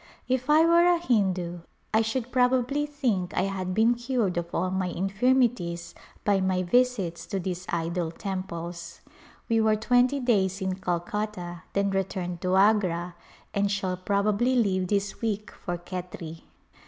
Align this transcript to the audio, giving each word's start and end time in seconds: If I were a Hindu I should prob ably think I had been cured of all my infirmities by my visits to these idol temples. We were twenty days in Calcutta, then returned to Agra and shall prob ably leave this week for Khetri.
If 0.27 0.49
I 0.49 0.65
were 0.65 0.85
a 0.87 0.97
Hindu 0.97 1.59
I 1.93 2.01
should 2.01 2.31
prob 2.31 2.53
ably 2.55 2.87
think 2.87 3.37
I 3.37 3.43
had 3.43 3.75
been 3.75 3.93
cured 3.93 4.35
of 4.35 4.47
all 4.51 4.71
my 4.71 4.87
infirmities 4.87 5.93
by 6.25 6.41
my 6.41 6.63
visits 6.63 7.27
to 7.27 7.39
these 7.39 7.67
idol 7.69 8.09
temples. 8.09 9.01
We 9.47 9.61
were 9.61 9.75
twenty 9.75 10.19
days 10.19 10.59
in 10.59 10.73
Calcutta, 10.73 11.61
then 11.73 11.91
returned 11.91 12.41
to 12.41 12.55
Agra 12.55 13.13
and 13.53 13.69
shall 13.69 13.95
prob 13.95 14.25
ably 14.25 14.55
leave 14.55 14.87
this 14.87 15.21
week 15.21 15.51
for 15.51 15.77
Khetri. 15.77 16.45